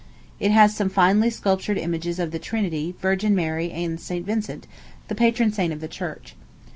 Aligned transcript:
It 0.39 0.49
has 0.49 0.75
some 0.75 0.89
finely 0.89 1.29
sculptured 1.29 1.77
images 1.77 2.17
of 2.17 2.31
the 2.31 2.39
Trinity, 2.39 2.95
Virgin 2.99 3.35
Mary, 3.35 3.71
and 3.71 3.99
St. 3.99 4.25
Vincent, 4.25 4.65
the 5.09 5.13
patron 5.13 5.51
saint 5.53 5.73
of 5.73 5.79
the 5.79 5.87
church. 5.87 6.35